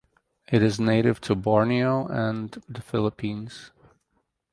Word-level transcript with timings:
It 0.51 0.63
is 0.63 0.79
native 0.79 1.21
to 1.21 1.35
Borneo 1.35 2.07
and 2.07 2.49
the 2.67 2.81
Philippines. 2.81 3.69